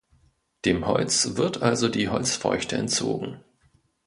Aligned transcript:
Dem 0.65 0.87
Holz 0.87 1.35
wird 1.35 1.61
also 1.61 1.87
die 1.87 2.09
Holzfeuchte 2.09 2.75
entzogen. 2.75 3.43